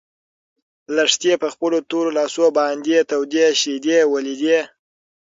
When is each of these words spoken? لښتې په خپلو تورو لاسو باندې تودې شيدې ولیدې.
لښتې 0.95 1.33
په 1.41 1.47
خپلو 1.53 1.77
تورو 1.89 2.09
لاسو 2.19 2.45
باندې 2.57 2.97
تودې 3.09 3.47
شيدې 3.61 3.99
ولیدې. 4.11 4.59